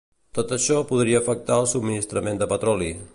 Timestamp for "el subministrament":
1.65-2.43